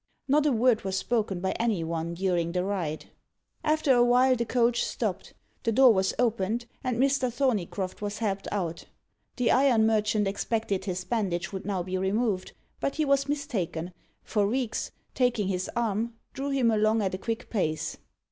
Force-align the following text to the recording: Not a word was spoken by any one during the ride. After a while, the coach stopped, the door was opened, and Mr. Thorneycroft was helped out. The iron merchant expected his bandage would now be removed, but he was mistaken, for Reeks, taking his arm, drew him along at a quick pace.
Not 0.27 0.47
a 0.47 0.51
word 0.51 0.83
was 0.83 0.97
spoken 0.97 1.41
by 1.41 1.51
any 1.59 1.83
one 1.83 2.15
during 2.15 2.53
the 2.53 2.63
ride. 2.65 3.11
After 3.63 3.93
a 3.93 4.03
while, 4.03 4.35
the 4.35 4.47
coach 4.47 4.83
stopped, 4.83 5.35
the 5.61 5.71
door 5.71 5.93
was 5.93 6.11
opened, 6.17 6.65
and 6.83 6.97
Mr. 6.97 7.31
Thorneycroft 7.31 8.01
was 8.01 8.17
helped 8.17 8.47
out. 8.51 8.85
The 9.35 9.51
iron 9.51 9.85
merchant 9.85 10.27
expected 10.27 10.85
his 10.85 11.03
bandage 11.05 11.53
would 11.53 11.67
now 11.67 11.83
be 11.83 11.99
removed, 11.99 12.53
but 12.79 12.95
he 12.95 13.05
was 13.05 13.29
mistaken, 13.29 13.93
for 14.23 14.47
Reeks, 14.47 14.89
taking 15.13 15.49
his 15.49 15.69
arm, 15.75 16.15
drew 16.33 16.49
him 16.49 16.71
along 16.71 17.03
at 17.03 17.13
a 17.13 17.19
quick 17.19 17.51
pace. 17.51 17.97